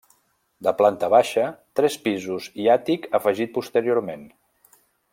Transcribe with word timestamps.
De 0.67 0.71
planta 0.79 1.09
baixa, 1.15 1.43
tres 1.79 1.99
pisos 2.07 2.49
i 2.65 2.67
àtic 2.79 3.09
afegit 3.21 3.55
posteriorment. 3.59 4.29